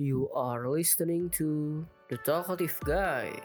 [0.00, 3.36] You are listening to The Talkative Guy.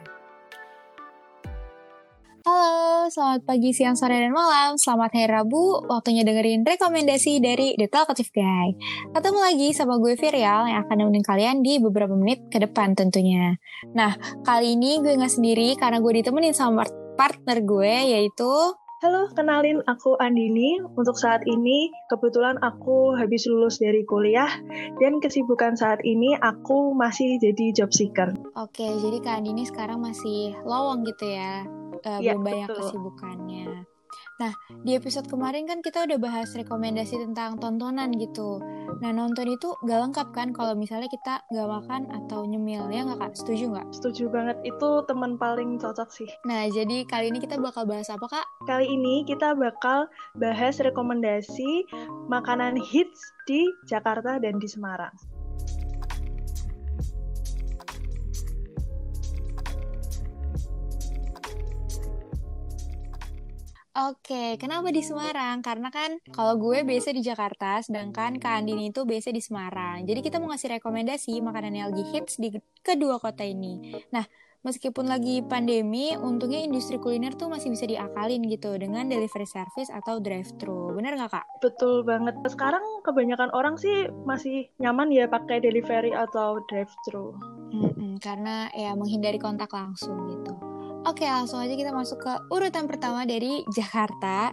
[2.47, 4.79] Halo, selamat pagi, siang, sore, dan malam.
[4.79, 8.79] Selamat hari Rabu, waktunya dengerin rekomendasi dari The Talkative Guy.
[9.11, 13.59] Ketemu lagi sama gue Virial yang akan nemenin kalian di beberapa menit ke depan tentunya.
[13.91, 14.15] Nah,
[14.47, 16.87] kali ini gue nggak sendiri karena gue ditemenin sama
[17.19, 18.47] partner gue yaitu
[18.97, 20.81] Halo, kenalin aku Andini.
[20.81, 24.49] Untuk saat ini, kebetulan aku habis lulus dari kuliah
[24.97, 28.33] dan kesibukan saat ini aku masih jadi job seeker.
[28.57, 31.69] Oke, jadi Kak Andini sekarang masih lowong gitu ya,
[32.09, 32.81] uh, Ya, belum banyak betul.
[32.89, 33.76] kesibukannya.
[34.37, 34.53] Nah,
[34.85, 38.61] di episode kemarin kan kita udah bahas rekomendasi tentang tontonan gitu.
[39.01, 43.17] Nah, nonton itu gak lengkap kan kalau misalnya kita gak makan atau nyemil, ya nggak
[43.17, 43.33] Kak?
[43.33, 43.87] Setuju nggak?
[43.93, 46.29] Setuju banget, itu teman paling cocok sih.
[46.45, 48.45] Nah, jadi kali ini kita bakal bahas apa Kak?
[48.69, 50.05] Kali ini kita bakal
[50.37, 51.89] bahas rekomendasi
[52.29, 55.36] makanan hits di Jakarta dan di Semarang.
[63.97, 65.65] Oke, kenapa di Semarang?
[65.65, 70.05] Karena kan kalau gue biasa di Jakarta, sedangkan Kak Andini itu biasa di Semarang.
[70.05, 72.53] Jadi kita mau ngasih rekomendasi makanan yang lagi hits di
[72.85, 73.97] kedua kota ini.
[74.13, 74.21] Nah,
[74.61, 80.21] meskipun lagi pandemi, untungnya industri kuliner tuh masih bisa diakalin gitu dengan delivery service atau
[80.21, 80.93] drive-thru.
[80.93, 81.45] Bener nggak Kak?
[81.65, 82.37] Betul banget.
[82.53, 87.33] Sekarang kebanyakan orang sih masih nyaman ya pakai delivery atau drive-thru.
[87.73, 90.66] Mm-mm, karena ya menghindari kontak langsung gitu.
[91.07, 94.51] Oke, langsung aja kita masuk ke urutan pertama dari Jakarta.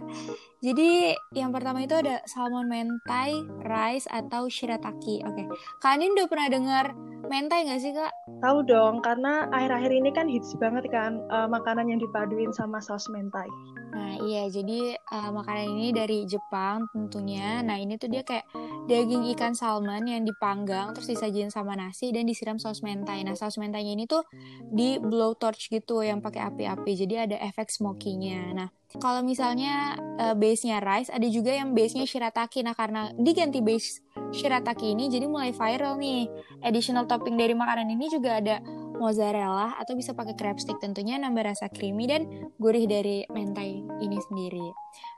[0.63, 5.19] Jadi yang pertama itu ada salmon mentai, rice atau shirataki.
[5.27, 5.51] Oke,
[5.83, 6.85] Kak Anin udah pernah dengar
[7.27, 8.13] mentai nggak sih kak?
[8.39, 13.11] Tahu dong, karena akhir-akhir ini kan hits banget kan eh, makanan yang dipaduin sama saus
[13.11, 13.51] mentai.
[13.95, 17.63] Nah iya, jadi uh, makanan ini dari Jepang tentunya.
[17.63, 18.43] Nah ini tuh dia kayak
[18.91, 23.23] daging ikan salmon yang dipanggang terus disajiin sama nasi dan disiram saus mentai.
[23.23, 24.27] Nah saus mentainya ini tuh
[24.67, 26.91] di blowtorch gitu yang pakai api-api.
[26.91, 28.51] Jadi ada efek smoky-nya.
[28.51, 28.67] Nah
[28.99, 32.67] kalau misalnya uh, base-nya rice, ada juga yang base-nya shirataki.
[32.67, 34.03] Nah karena diganti base
[34.35, 36.27] shirataki ini jadi mulai viral nih.
[36.59, 38.59] Additional topping dari makanan ini juga ada
[38.97, 42.27] mozzarella atau bisa pakai crab stick tentunya nambah rasa creamy dan
[42.59, 44.67] gurih dari mentai ini sendiri.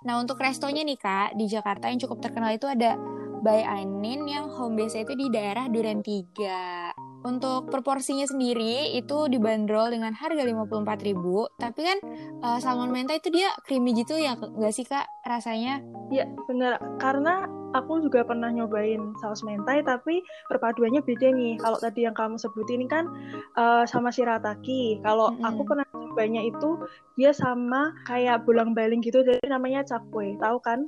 [0.06, 2.98] Nah untuk restonya nih kak di Jakarta yang cukup terkenal itu ada
[3.38, 7.22] By Anin yang home base itu di daerah Duren 3.
[7.26, 11.98] Untuk proporsinya sendiri itu dibanderol dengan harga 54.000 tapi kan
[12.42, 15.82] uh, salmon mentai itu dia creamy gitu ya nggak sih kak rasanya?
[16.10, 16.82] Ya, bener.
[16.98, 21.60] Karena aku juga pernah nyobain saus mentai, tapi perpaduannya beda nih.
[21.60, 23.08] Kalau tadi yang kamu sebutin kan
[23.58, 25.02] eh, sama shirataki.
[25.04, 25.48] Kalau Mm-mm.
[25.48, 26.80] aku pernah nyobanya itu
[27.18, 30.38] dia sama kayak bolang-baling gitu, jadi namanya cakwe.
[30.38, 30.86] Tahu kan?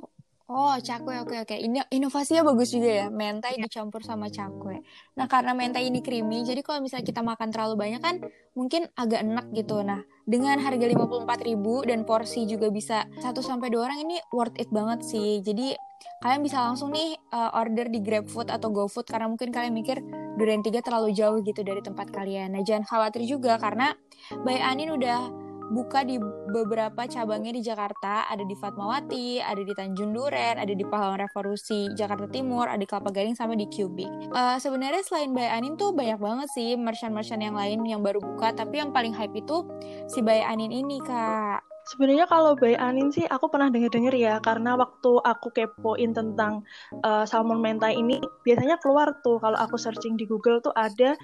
[0.50, 1.54] Oh, cakwe, oke oke.
[1.54, 4.82] Ini inovasinya bagus juga ya, mentai dicampur sama cakwe.
[5.14, 8.18] Nah, karena mentai ini creamy, jadi kalau misalnya kita makan terlalu banyak kan
[8.58, 9.78] mungkin agak enak gitu.
[9.86, 14.66] Nah, dengan harga 54.000 dan porsi juga bisa 1 sampai 2 orang ini worth it
[14.74, 15.38] banget sih.
[15.38, 15.78] Jadi
[16.18, 20.02] kalian bisa langsung nih uh, order di GrabFood atau GoFood karena mungkin kalian mikir
[20.34, 22.58] Duren 3 terlalu jauh gitu dari tempat kalian.
[22.58, 23.94] Nah, jangan khawatir juga karena
[24.42, 25.30] Bay Anin udah
[25.70, 26.18] buka di
[26.50, 31.86] beberapa cabangnya di Jakarta, ada di Fatmawati, ada di Tanjung Duren, ada di Pahlawan Revolusi,
[31.94, 34.10] Jakarta Timur, ada di Kelapa Gading sama di Cubic.
[34.10, 38.50] Eh, sebenarnya selain Bay Anin tuh banyak banget sih merchant-merchant yang lain yang baru buka,
[38.52, 39.62] tapi yang paling hype itu
[40.10, 41.62] si Bay Anin ini, Kak.
[41.94, 46.66] Sebenarnya kalau Bay Anin sih aku pernah denger-denger ya, karena waktu aku kepoin tentang
[46.98, 51.14] eh, salmon mentai ini, biasanya keluar tuh kalau aku searching di Google tuh ada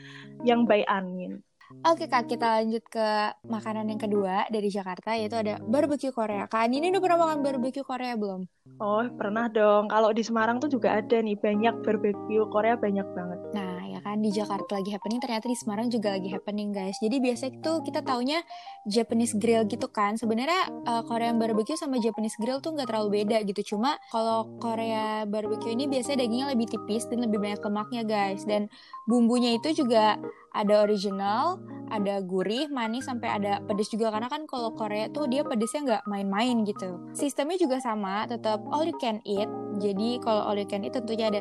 [0.46, 1.42] yang Bay Anin.
[1.66, 6.46] Oke Kak, kita lanjut ke makanan yang kedua dari Jakarta, yaitu ada barbecue Korea.
[6.46, 8.46] Kak ini udah pernah makan barbecue Korea belum?
[8.78, 9.90] Oh, pernah dong.
[9.90, 13.38] Kalau di Semarang tuh juga ada nih, banyak barbecue Korea banyak banget.
[13.50, 16.94] Nah, ya kan di Jakarta lagi happening, ternyata di Semarang juga lagi happening, guys.
[17.02, 18.46] Jadi biasa itu kita taunya
[18.86, 20.14] Japanese grill gitu kan.
[20.14, 23.74] Sebenarnya uh, Korean barbecue sama Japanese grill tuh nggak terlalu beda gitu.
[23.74, 28.46] Cuma kalau Korea barbecue ini biasanya dagingnya lebih tipis dan lebih banyak lemaknya, guys.
[28.46, 28.70] Dan
[29.10, 30.20] bumbunya itu juga
[30.56, 31.60] ada original,
[31.92, 36.04] ada gurih, manis, sampai ada pedes juga karena kan kalau Korea tuh dia pedesnya nggak
[36.10, 36.98] main-main gitu.
[37.14, 39.46] Sistemnya juga sama, tetap all you can eat.
[39.78, 41.40] Jadi kalau all you can eat tentunya ada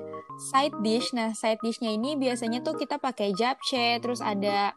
[0.52, 1.16] side dish.
[1.16, 4.76] Nah, side dishnya ini biasanya tuh kita pakai japchae, terus ada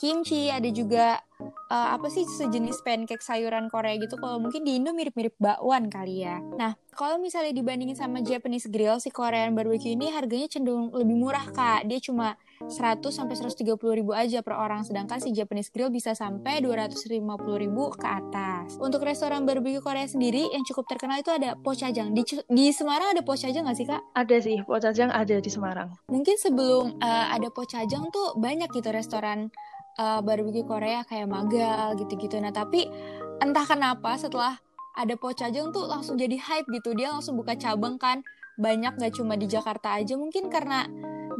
[0.00, 1.20] kimchi, ada juga
[1.70, 4.18] uh, apa sih sejenis pancake sayuran Korea gitu.
[4.20, 6.38] Kalau mungkin di Indo mirip-mirip bakwan kali ya.
[6.60, 11.46] Nah, kalau misalnya dibandingin sama Japanese grill, si Korean barbecue ini harganya cenderung lebih murah
[11.48, 11.86] kak.
[11.86, 16.60] Dia cuma 100 sampai 130 ribu aja per orang, sedangkan si Japanese grill bisa sampai
[16.60, 17.16] 250
[17.56, 18.76] ribu ke atas.
[18.76, 22.12] Untuk restoran barbecue Korea sendiri yang cukup terkenal itu ada Pochajang.
[22.12, 22.22] Di,
[22.52, 24.02] di Semarang ada Pochajang nggak sih kak?
[24.12, 25.88] Ada sih, Pochajang ada di Semarang.
[26.12, 29.48] Mungkin sebelum uh, ada Pochajang tuh banyak gitu restoran
[29.98, 32.38] uh, barbecue Korea kayak Magal gitu-gitu.
[32.38, 32.86] Nah tapi
[33.40, 34.60] entah kenapa setelah
[34.94, 36.92] ada Pochajang tuh langsung jadi hype gitu.
[36.94, 38.20] Dia langsung buka cabang kan
[38.60, 40.84] banyak gak cuma di Jakarta aja mungkin karena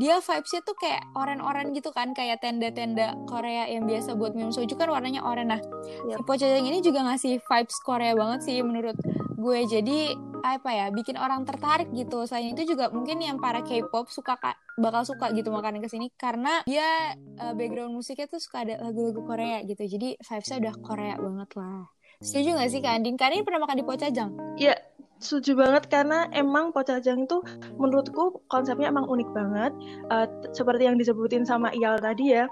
[0.01, 4.73] dia vibesnya tuh kayak oren-oren gitu kan kayak tenda-tenda Korea yang biasa buat minum soju
[4.81, 5.61] kan warnanya oren nah
[6.09, 6.17] yep.
[6.17, 8.97] si Pochajang ini juga ngasih vibes Korea banget sih menurut
[9.41, 9.59] gue.
[9.65, 9.99] Jadi
[10.41, 12.29] apa ya bikin orang tertarik gitu.
[12.29, 14.37] Selain itu juga mungkin yang para K-pop suka
[14.77, 19.25] bakal suka gitu makanan ke sini karena dia uh, background musiknya tuh suka ada lagu-lagu
[19.25, 19.83] Korea gitu.
[19.85, 21.89] Jadi vibesnya udah Korea banget lah
[22.21, 23.17] setuju gak sih Kak Andin?
[23.17, 24.31] Kak Andin pernah makan di Pochajang?
[24.61, 24.77] Iya,
[25.21, 27.41] setuju banget karena emang Pocajang itu
[27.81, 29.73] menurutku konsepnya emang unik banget
[30.13, 32.45] uh, seperti yang disebutin sama Iyal tadi ya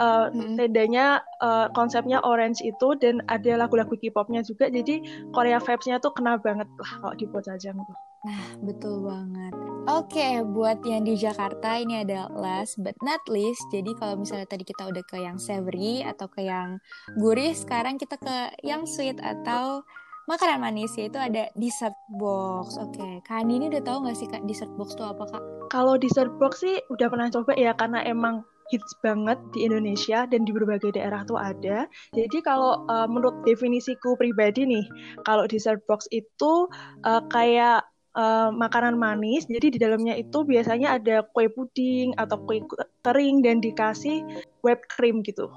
[0.00, 0.56] uh, hmm.
[0.56, 6.40] tendanya uh, konsepnya orange itu dan ada lagu-lagu K-popnya juga jadi Korea vibes-nya tuh kena
[6.40, 9.52] banget lah kalau di Pocajang tuh Nah, betul banget.
[9.84, 13.60] Oke, okay, buat yang di Jakarta ini ada last but not least.
[13.68, 16.80] Jadi kalau misalnya tadi kita udah ke yang savory atau ke yang
[17.20, 19.84] gurih, sekarang kita ke yang sweet atau
[20.24, 22.80] makanan manis yaitu ada dessert box.
[22.80, 23.14] Oke, okay.
[23.28, 25.42] Kak Andi ini udah tahu nggak sih Kak dessert box itu apa Kak?
[25.68, 28.40] Kalau dessert box sih udah pernah coba ya karena emang
[28.72, 31.84] hits banget di Indonesia dan di berbagai daerah tuh ada.
[32.16, 34.84] Jadi kalau uh, menurut definisiku pribadi nih,
[35.28, 36.72] kalau dessert box itu
[37.04, 39.46] uh, kayak uh, makanan manis.
[39.46, 42.62] Jadi di dalamnya itu biasanya ada kue puding atau kue
[43.04, 44.24] kering dan dikasih
[44.62, 45.50] whipped cream gitu.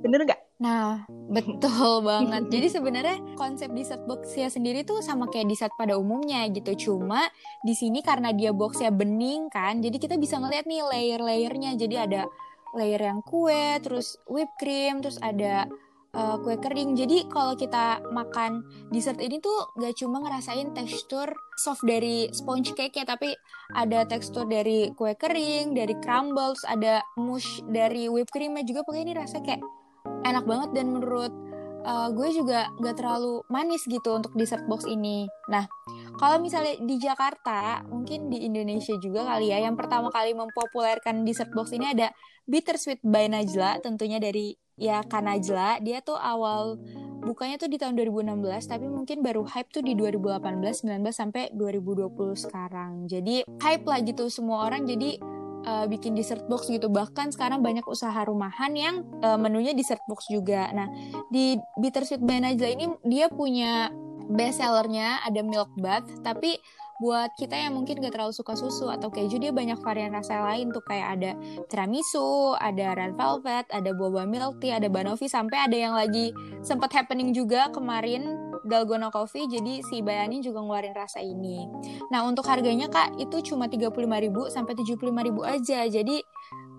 [0.00, 0.40] Bener nggak?
[0.60, 2.52] Nah, betul banget.
[2.52, 6.76] Jadi sebenarnya konsep dessert boxnya sendiri tuh sama kayak dessert pada umumnya gitu.
[6.76, 7.24] Cuma
[7.64, 11.80] di sini karena dia boxnya bening kan, jadi kita bisa ngeliat nih layer-layernya.
[11.80, 12.22] Jadi ada
[12.76, 15.66] layer yang kue, terus whipped cream, terus ada
[16.14, 16.98] uh, kue kering.
[16.98, 21.30] Jadi kalau kita makan dessert ini tuh gak cuma ngerasain tekstur
[21.60, 23.34] soft dari sponge cake ya, tapi
[23.76, 28.82] ada tekstur dari kue kering, dari crumbles, ada mush dari whipped creamnya juga.
[28.82, 29.62] Pokoknya ini rasa kayak
[30.24, 31.32] enak banget dan menurut
[31.84, 35.28] uh, gue juga gak terlalu manis gitu untuk dessert box ini.
[35.52, 35.68] Nah,
[36.20, 41.52] kalau misalnya di Jakarta, mungkin di Indonesia juga kali ya, yang pertama kali mempopulerkan dessert
[41.52, 42.12] box ini ada
[42.50, 45.84] Bittersweet by Najla, tentunya dari ya Kanajla.
[45.84, 46.80] Dia tuh awal
[47.20, 52.08] bukanya tuh di tahun 2016, tapi mungkin baru hype tuh di 2018, 19 sampai 2020
[52.34, 53.04] sekarang.
[53.04, 54.88] Jadi hype lah gitu semua orang.
[54.88, 55.20] Jadi
[55.68, 56.88] uh, bikin dessert box gitu.
[56.88, 60.72] Bahkan sekarang banyak usaha rumahan yang uh, menunya dessert box juga.
[60.72, 60.88] Nah,
[61.28, 63.92] di Bittersweet by Najla ini dia punya
[64.30, 66.56] best sellernya ada milk bath, tapi
[67.00, 70.68] buat kita yang mungkin gak terlalu suka susu atau keju dia banyak varian rasa lain
[70.70, 71.32] tuh kayak ada
[71.72, 76.30] tiramisu, ada red velvet, ada boba milk tea, ada banoffee sampai ada yang lagi
[76.60, 81.64] sempat happening juga kemarin Dalgona Coffee jadi si Bayani juga ngeluarin rasa ini.
[82.12, 85.08] Nah, untuk harganya Kak itu cuma 35.000 sampai 75.000
[85.48, 85.80] aja.
[85.88, 86.16] Jadi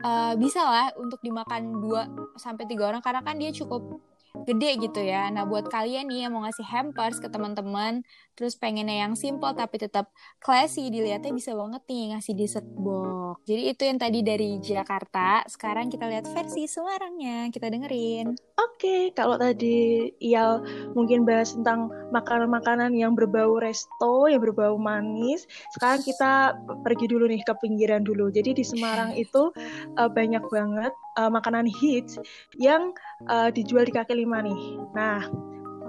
[0.05, 4.01] uh, bisa lah untuk dimakan 2 sampai 3 orang karena kan dia cukup
[4.47, 5.27] gede gitu ya.
[5.29, 8.01] Nah, buat kalian nih yang mau ngasih hampers ke teman-teman,
[8.33, 13.43] terus pengennya yang simple tapi tetap classy, dilihatnya bisa banget nih ngasih dessert box.
[13.45, 15.43] Jadi itu yang tadi dari Jakarta.
[15.47, 17.51] Sekarang kita lihat versi Semarangnya.
[17.51, 18.35] Kita dengerin.
[18.61, 20.63] Oke, okay, kalau tadi Iyal
[20.93, 25.47] mungkin bahas tentang makanan-makanan yang berbau resto, yang berbau manis.
[25.73, 26.55] Sekarang kita
[26.85, 28.29] pergi dulu nih ke pinggiran dulu.
[28.29, 29.49] Jadi di Semarang itu
[29.97, 32.19] uh, banyak banget uh, makanan hits
[32.55, 32.95] yang
[33.27, 34.79] uh, dijual di kaki lima nih.
[34.95, 35.25] Nah,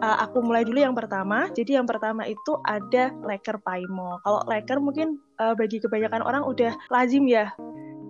[0.02, 1.46] uh, aku mulai dulu yang pertama.
[1.54, 4.18] Jadi yang pertama itu ada leker paimo.
[4.26, 7.54] Kalau leker mungkin uh, bagi kebanyakan orang udah lazim ya.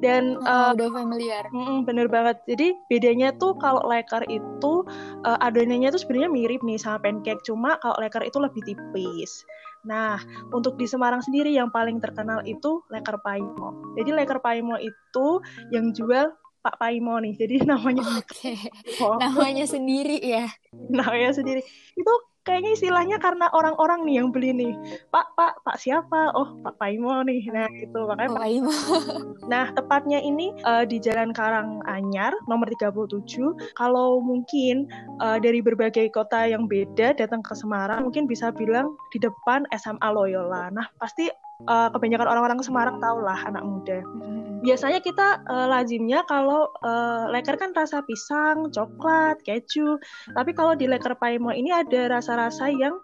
[0.03, 1.47] Dan oh, uh, udah familiar.
[1.55, 2.43] Mm, bener banget.
[2.51, 4.83] Jadi bedanya tuh kalau leker itu
[5.23, 9.47] uh, adonannya tuh sebenarnya mirip nih sama pancake, cuma kalau leker itu lebih tipis.
[9.87, 10.19] Nah,
[10.51, 13.95] untuk di Semarang sendiri yang paling terkenal itu leker paimo.
[13.95, 15.39] Jadi leker paimo itu
[15.71, 17.35] yang jual Pak Paimo nih.
[17.37, 18.55] Jadi namanya Oke.
[18.55, 18.59] Okay.
[19.03, 19.19] Oh.
[19.19, 20.47] Namanya sendiri ya.
[20.73, 21.61] Namanya sendiri.
[21.99, 24.75] Itu kayaknya istilahnya karena orang-orang nih yang beli nih.
[25.15, 26.35] Pak, Pak, Pak siapa?
[26.35, 27.43] Oh, Pak Paimo nih.
[27.51, 28.73] Nah, itu makanya Pak Paimo.
[29.53, 33.19] nah, tepatnya ini uh, di Jalan Karanganyar nomor 37.
[33.79, 34.91] Kalau mungkin
[35.23, 40.09] uh, dari berbagai kota yang beda datang ke Semarang, mungkin bisa bilang di depan SMA
[40.11, 40.71] Loyola.
[40.75, 41.31] Nah, pasti
[41.69, 43.99] uh, kebanyakan orang-orang Semarang tahu lah anak muda.
[44.63, 49.99] Biasanya kita uh, lazimnya kalau uh, leker kan rasa pisang, coklat, keju.
[50.31, 52.95] Tapi kalau di leker Paimo ini ada rasa-rasa yang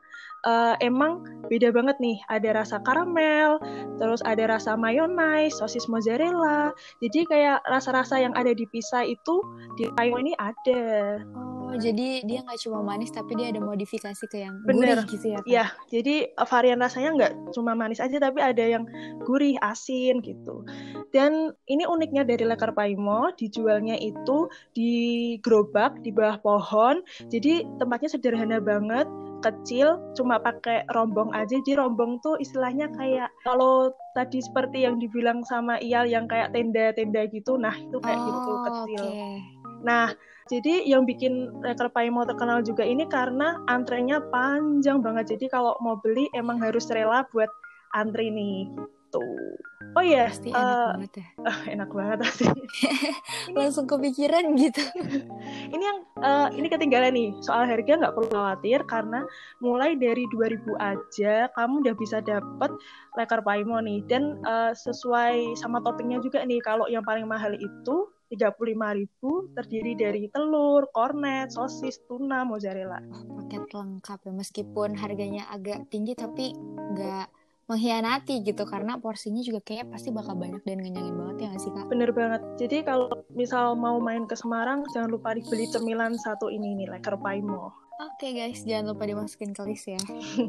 [0.47, 2.23] uh, emang beda banget nih.
[2.31, 3.59] Ada rasa karamel,
[3.99, 6.71] terus ada rasa mayonnaise, sosis mozzarella.
[7.03, 9.43] Jadi kayak rasa-rasa yang ada di pizza itu
[9.75, 11.19] di Paimo ini ada.
[11.35, 15.05] Oh, jadi dia nggak cuma manis tapi dia ada modifikasi ke yang Bener.
[15.05, 15.41] gurih gitu ya?
[15.45, 18.89] Iya, jadi varian rasanya nggak cuma manis aja tapi ada yang
[19.29, 20.65] gurih, asin gitu.
[21.13, 24.93] Dan ini uniknya dari Lekar Paimo, dijualnya itu di
[25.45, 27.05] gerobak di bawah pohon.
[27.29, 29.09] Jadi tempatnya sederhana banget
[29.41, 35.47] kecil cuma pakai rombong aja jadi rombong tuh istilahnya kayak kalau tadi seperti yang dibilang
[35.47, 39.35] sama Iyal yang kayak tenda-tenda gitu nah itu kayak gitu, oh, gitu kecil okay.
[39.87, 40.11] nah
[40.49, 46.01] jadi yang bikin Reker Paimo terkenal juga ini karena antrenya panjang banget jadi kalau mau
[46.01, 47.49] beli emang harus rela buat
[47.93, 48.69] antri nih
[49.09, 49.25] gitu.
[49.97, 51.27] Oh iya, pasti uh, enak banget ya.
[51.41, 52.45] Uh, enak banget pasti.
[53.57, 54.85] Langsung kepikiran gitu.
[55.75, 59.25] ini yang uh, ini ketinggalan nih soal harga nggak perlu khawatir karena
[59.65, 62.71] mulai dari 2000 aja kamu udah bisa dapet
[63.17, 68.13] lekar paimo nih dan uh, sesuai sama toppingnya juga nih kalau yang paling mahal itu
[68.29, 73.01] 35.000 terdiri dari telur, kornet, sosis, tuna, mozzarella.
[73.09, 76.53] Oh, paket lengkap ya meskipun harganya agak tinggi tapi
[76.93, 77.27] nggak
[77.69, 81.73] mengkhianati gitu karena porsinya juga kayak pasti bakal banyak dan ngenyangin banget ya gak sih
[81.77, 81.87] kak?
[81.93, 82.41] Bener banget.
[82.57, 87.21] Jadi kalau misal mau main ke Semarang jangan lupa dibeli cemilan satu ini nih, leker
[87.21, 87.77] paimo.
[87.99, 89.99] Oke okay, guys, jangan lupa dimasukin ke list ya.
[90.09, 90.49] Oke,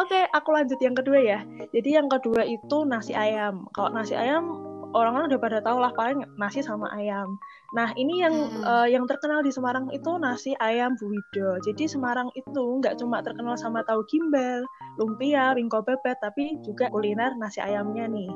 [0.00, 1.44] okay, aku lanjut yang kedua ya.
[1.70, 3.68] Jadi yang kedua itu nasi ayam.
[3.76, 4.56] Kalau nasi ayam
[4.96, 7.36] orang-orang udah pada tahu lah paling nasi sama ayam.
[7.76, 8.64] Nah ini yang hmm.
[8.64, 11.60] uh, yang terkenal di Semarang itu nasi ayam Buwido.
[11.64, 14.64] Jadi Semarang itu nggak cuma terkenal sama tahu gimbal,
[14.96, 18.30] lumpia, wingko bebek, tapi juga kuliner nasi ayamnya nih.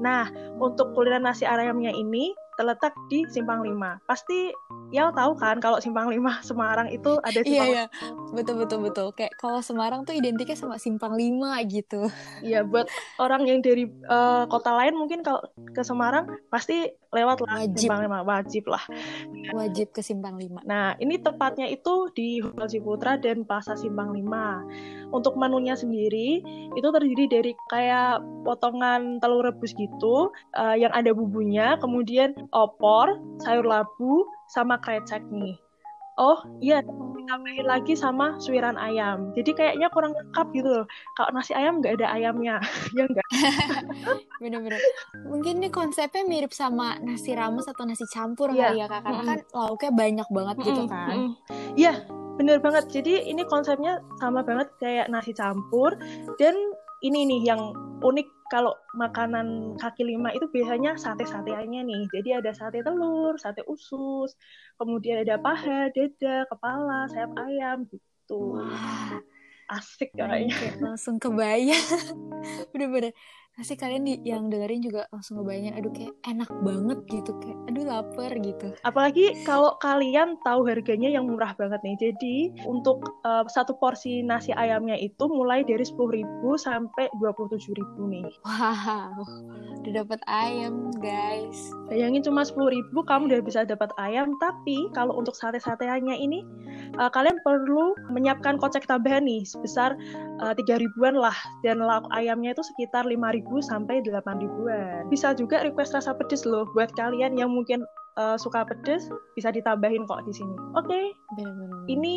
[0.00, 4.02] Nah untuk kuliner nasi ayamnya ini terletak di Simpang Lima.
[4.02, 4.50] Pasti
[4.90, 7.84] ya tahu kan kalau Simpang Lima Semarang itu ada Simpang Iya, iya.
[8.34, 9.06] Betul betul betul.
[9.14, 12.10] Kayak kalau Semarang tuh identiknya sama Simpang Lima gitu.
[12.42, 12.90] Iya, buat
[13.22, 17.86] orang yang dari uh, kota lain mungkin kalau ke Semarang pasti lewat lah wajib.
[17.86, 18.84] Simpang Lima, wajib lah.
[19.54, 20.60] Wajib ke Simpang Lima.
[20.66, 24.66] Nah, ini tepatnya itu di Hotel Ciputra dan Plaza Simpang Lima.
[25.08, 26.44] Untuk menunya sendiri
[26.76, 33.64] itu terdiri dari kayak potongan telur rebus gitu uh, yang ada bumbunya, kemudian opor, sayur
[33.64, 35.56] labu, sama krecek nih.
[36.18, 39.30] Oh iya, ditambahin lagi sama suiran ayam.
[39.38, 40.86] Jadi kayaknya kurang lengkap gitu loh.
[41.14, 42.58] Kalau nasi ayam nggak ada ayamnya,
[42.98, 43.28] ya enggak?
[44.42, 44.82] Bener-bener.
[45.30, 48.74] Mungkin ini konsepnya mirip sama nasi rames atau nasi campur yeah.
[48.74, 49.00] kali ya kak.
[49.06, 49.30] Karena mm -hmm.
[49.30, 50.68] kan lauknya banyak banget mm -hmm.
[50.74, 51.16] gitu kan.
[51.78, 51.92] Iya,
[52.38, 52.86] bener banget.
[52.88, 55.98] Jadi ini konsepnya sama banget kayak nasi campur.
[56.38, 56.54] Dan
[57.02, 62.02] ini nih yang unik kalau makanan kaki lima itu biasanya sate-sateannya nih.
[62.14, 64.32] Jadi ada sate telur, sate usus,
[64.80, 68.56] kemudian ada paha, dada, kepala, sayap ayam gitu.
[68.56, 69.20] Wah,
[69.76, 70.56] asik kayaknya.
[70.80, 71.84] Langsung kebayang.
[72.72, 73.12] Bener-bener
[73.58, 77.84] pasti kalian di, yang dengerin juga langsung ngebayangin aduh kayak enak banget gitu kayak aduh
[77.90, 78.68] lapar gitu.
[78.86, 81.96] Apalagi kalau kalian tahu harganya yang murah banget nih.
[81.98, 82.36] Jadi
[82.70, 87.74] untuk uh, satu porsi nasi ayamnya itu mulai dari sepuluh ribu sampai dua puluh tujuh
[87.74, 88.30] ribu nih.
[88.46, 89.26] Wow
[89.88, 91.72] udah dapat ayam guys.
[91.88, 94.36] Bayangin cuma sepuluh ribu kamu udah bisa dapat ayam.
[94.36, 96.44] Tapi kalau untuk sate-sateannya ini
[97.00, 99.96] uh, kalian perlu menyiapkan kocek tambahan nih sebesar
[100.44, 101.34] eh, tiga uh, ribuan lah.
[101.64, 105.08] Dan lauk ayamnya itu sekitar lima ribu sampai 8 ribuan.
[105.08, 107.88] Bisa juga request rasa pedes loh buat kalian yang mungkin
[108.18, 109.06] uh, suka pedes
[109.38, 110.54] bisa ditambahin kok di sini.
[110.74, 110.90] Oke.
[110.90, 111.04] Okay.
[111.86, 112.16] Ini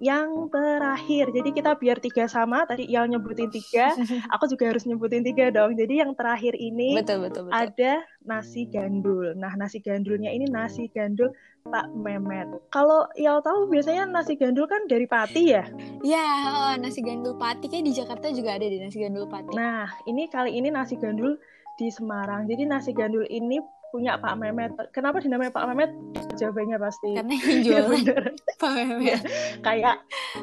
[0.00, 1.30] yang terakhir.
[1.30, 2.64] Jadi kita biar tiga sama.
[2.64, 3.92] Tadi yang nyebutin tiga,
[4.34, 5.76] aku juga harus nyebutin tiga dong.
[5.76, 7.54] Jadi yang terakhir ini betul, betul, betul.
[7.54, 9.36] ada nasi gandul.
[9.36, 11.30] Nah nasi gandulnya ini nasi gandul
[11.62, 12.50] Pak Mehmet.
[12.74, 15.62] Kalau yang tahu biasanya nasi gandul kan dari Pati ya?
[16.02, 19.54] Ya, oh, nasi gandul Pati kayak di Jakarta juga ada di nasi gandul Pati.
[19.54, 21.38] Nah, ini kali ini nasi gandul
[21.76, 22.48] di Semarang.
[22.48, 23.60] Jadi nasi gandul ini
[23.92, 24.72] punya Pak Mehmet.
[24.96, 25.92] Kenapa dinamai Pak Mehmet?
[26.40, 27.12] Jawabannya pasti.
[27.12, 28.16] Karena yang jualan ya,
[28.64, 29.04] Pak Mehmet.
[29.04, 29.18] Ya,
[29.60, 29.96] kayak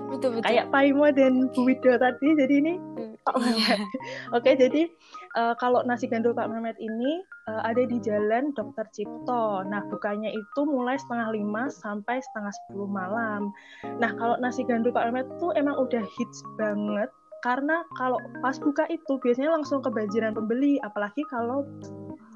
[0.06, 0.46] betul, betul.
[0.46, 2.38] kayak Paimo dan Bu Wido tadi.
[2.38, 3.36] Jadi ini hmm, Pak.
[3.42, 3.80] Mehmet.
[4.38, 4.86] Oke, jadi
[5.34, 9.66] uh, kalau nasi gandul Pak Mehmet ini uh, ada di Jalan Dokter Cipto.
[9.66, 13.50] Nah, bukanya itu mulai setengah lima sampai setengah sepuluh malam.
[13.98, 17.10] Nah, kalau nasi gandul Pak Mehmet itu emang udah hits banget
[17.46, 21.66] karena kalau pas buka itu biasanya langsung kebanjiran pembeli, apalagi kalau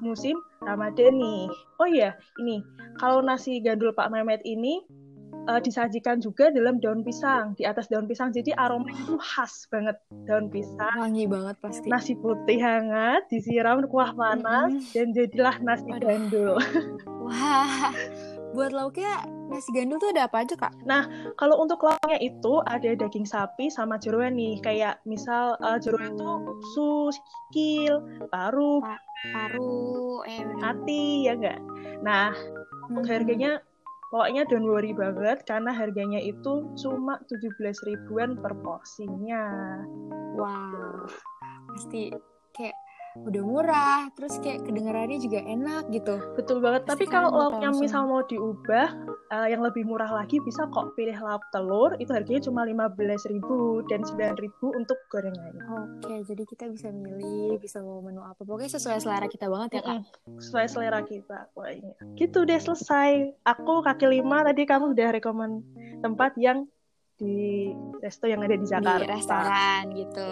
[0.02, 1.48] musim Ramadan nih.
[1.80, 2.60] Oh iya, ini
[3.00, 4.84] kalau nasi gandul Pak Mehmet ini
[5.48, 9.96] uh, disajikan juga dalam daun pisang di atas daun pisang jadi aromanya itu khas banget
[10.24, 14.92] daun pisang wangi banget pasti nasi putih hangat disiram kuah panas mm -hmm.
[14.96, 16.00] dan jadilah nasi Waduh.
[16.00, 16.54] gandul
[17.24, 17.92] wah
[18.54, 20.72] buat lauknya nasi gandul tuh ada apa aja kak?
[20.86, 26.14] Nah kalau untuk lauknya itu ada daging sapi sama jeroan nih kayak misal uh, jeroan
[26.14, 26.30] itu
[26.72, 27.18] sus,
[27.50, 27.98] kikil,
[28.30, 28.96] paru, pa
[29.34, 31.58] paru, eh, hati ya enggak.
[32.06, 32.30] Nah
[32.88, 33.04] hmm.
[33.10, 33.58] harganya
[34.14, 37.58] pokoknya don't worry banget karena harganya itu cuma 17
[37.90, 39.42] ribuan per porsinya.
[40.38, 41.10] Wow,
[41.74, 42.14] pasti
[42.54, 42.83] kayak
[43.14, 46.18] udah murah terus kayak kedengarannya juga enak gitu.
[46.34, 46.82] Betul banget.
[46.90, 48.90] Tapi kalau lauknya misal mau diubah
[49.30, 53.22] uh, yang lebih murah lagi bisa kok pilih lauk telur itu harganya cuma lima belas
[53.30, 55.62] ribu dan sembilan ribu untuk gorengannya.
[56.02, 58.42] Oke jadi kita bisa milih bisa mau menu apa.
[58.42, 60.00] Pokoknya sesuai selera kita banget ya kak.
[60.42, 63.30] Sesuai selera kita pokoknya gitu deh selesai.
[63.46, 65.62] Aku kaki lima tadi kamu udah rekomend
[66.02, 66.66] tempat yang
[67.14, 67.70] di
[68.02, 69.06] resto yang ada di Jakarta.
[69.06, 70.28] Di restoran gitu.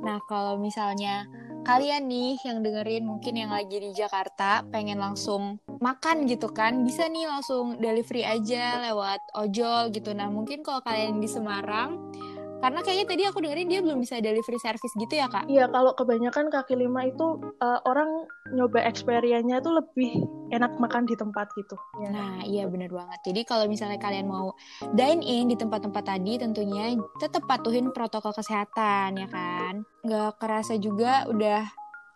[0.00, 1.28] Nah, kalau misalnya
[1.66, 7.10] kalian nih yang dengerin mungkin yang lagi di Jakarta pengen langsung makan gitu kan bisa
[7.10, 10.14] nih langsung delivery aja lewat ojol gitu.
[10.14, 12.14] Nah mungkin kalau kalian di Semarang
[12.60, 15.44] karena kayaknya tadi aku dengerin dia belum bisa delivery service gitu ya kak?
[15.46, 21.14] Iya kalau kebanyakan kaki lima itu uh, orang nyoba experience-nya tuh lebih enak makan di
[21.18, 21.76] tempat gitu.
[22.00, 22.08] Ya.
[22.10, 23.20] Nah iya bener banget.
[23.28, 24.56] Jadi kalau misalnya kalian mau
[24.96, 29.84] dine in di tempat-tempat tadi tentunya tetap patuhin protokol kesehatan ya kan.
[30.06, 31.66] Gak kerasa juga udah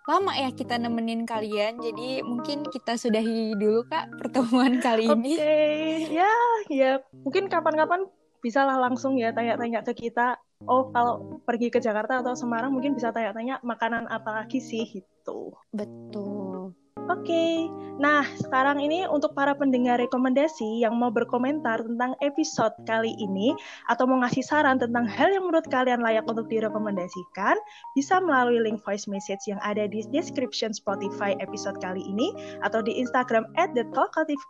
[0.08, 5.38] lama ya kita nemenin kalian jadi mungkin kita sudahi dulu kak pertemuan kali ini.
[5.38, 5.94] Oke okay.
[6.10, 6.32] ya
[6.66, 6.92] ya
[7.22, 10.36] mungkin kapan-kapan bisa lah langsung ya tanya-tanya ke kita
[10.68, 15.56] oh kalau pergi ke Jakarta atau Semarang mungkin bisa tanya-tanya makanan apa lagi sih gitu
[15.72, 16.76] betul
[17.10, 17.54] Oke, okay.
[17.98, 23.50] nah sekarang ini untuk para pendengar rekomendasi yang mau berkomentar tentang episode kali ini
[23.90, 27.58] atau mau ngasih saran tentang hal yang menurut kalian layak untuk direkomendasikan,
[27.98, 32.30] bisa melalui link voice message yang ada di description Spotify episode kali ini
[32.62, 33.82] atau di Instagram at the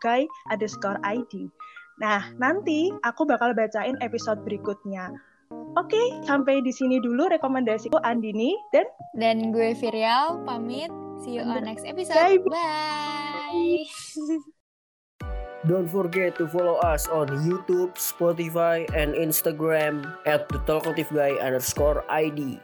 [0.05, 1.49] guy underscore ID.
[2.01, 5.13] Nah, nanti aku bakal bacain episode berikutnya.
[5.77, 10.89] Oke, sampai di sini dulu rekomendasiku Andini dan dan gue Virial pamit.
[11.21, 12.17] See you on next episode.
[12.17, 12.41] Bye.
[12.41, 13.85] Bye.
[15.69, 22.01] Don't forget to follow us on YouTube, Spotify, and Instagram at the Talkative Guy underscore
[22.09, 22.57] ID.